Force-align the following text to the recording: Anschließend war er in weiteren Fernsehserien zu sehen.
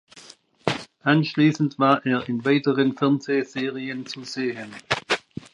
Anschließend 1.03 1.77
war 1.77 2.03
er 2.07 2.27
in 2.27 2.43
weiteren 2.43 2.97
Fernsehserien 2.97 4.07
zu 4.07 4.23
sehen. 4.23 4.73